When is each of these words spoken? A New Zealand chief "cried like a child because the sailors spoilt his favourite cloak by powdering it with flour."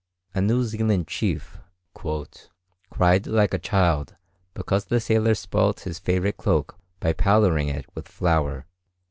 A 0.33 0.41
New 0.41 0.63
Zealand 0.63 1.07
chief 1.07 1.59
"cried 1.93 3.27
like 3.27 3.53
a 3.53 3.59
child 3.59 4.15
because 4.55 4.85
the 4.85 4.99
sailors 4.99 5.37
spoilt 5.37 5.81
his 5.81 5.99
favourite 5.99 6.37
cloak 6.37 6.75
by 6.99 7.13
powdering 7.13 7.67
it 7.67 7.85
with 7.93 8.07
flour." 8.07 8.65